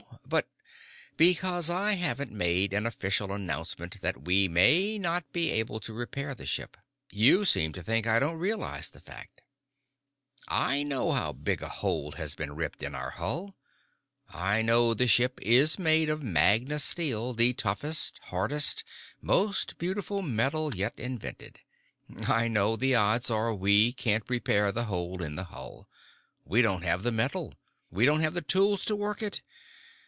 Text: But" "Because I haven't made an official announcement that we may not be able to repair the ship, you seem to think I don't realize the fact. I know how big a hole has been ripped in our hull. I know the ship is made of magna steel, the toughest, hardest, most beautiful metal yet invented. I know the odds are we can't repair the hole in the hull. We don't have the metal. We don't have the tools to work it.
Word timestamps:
But" 1.23 1.27
"Because 1.31 1.69
I 1.69 1.91
haven't 1.93 2.31
made 2.31 2.73
an 2.73 2.87
official 2.87 3.31
announcement 3.31 4.01
that 4.01 4.25
we 4.25 4.47
may 4.47 4.97
not 4.97 5.31
be 5.31 5.51
able 5.51 5.79
to 5.79 5.93
repair 5.93 6.33
the 6.33 6.47
ship, 6.47 6.77
you 7.11 7.45
seem 7.45 7.73
to 7.73 7.83
think 7.83 8.07
I 8.07 8.17
don't 8.17 8.39
realize 8.39 8.89
the 8.89 9.01
fact. 9.01 9.41
I 10.47 10.81
know 10.81 11.11
how 11.11 11.31
big 11.31 11.61
a 11.61 11.69
hole 11.69 12.13
has 12.13 12.33
been 12.33 12.55
ripped 12.55 12.81
in 12.81 12.95
our 12.95 13.11
hull. 13.11 13.55
I 14.33 14.63
know 14.63 14.95
the 14.95 15.05
ship 15.05 15.37
is 15.43 15.77
made 15.77 16.09
of 16.09 16.23
magna 16.23 16.79
steel, 16.79 17.33
the 17.35 17.53
toughest, 17.53 18.19
hardest, 18.29 18.83
most 19.21 19.77
beautiful 19.77 20.23
metal 20.23 20.73
yet 20.73 20.97
invented. 20.97 21.59
I 22.27 22.47
know 22.47 22.75
the 22.75 22.95
odds 22.95 23.29
are 23.29 23.53
we 23.53 23.93
can't 23.93 24.27
repair 24.27 24.71
the 24.71 24.85
hole 24.85 25.21
in 25.21 25.35
the 25.35 25.43
hull. 25.43 25.87
We 26.45 26.63
don't 26.63 26.81
have 26.83 27.03
the 27.03 27.11
metal. 27.11 27.53
We 27.91 28.05
don't 28.05 28.21
have 28.21 28.33
the 28.33 28.41
tools 28.41 28.83
to 28.85 28.95
work 28.95 29.21
it. 29.21 29.41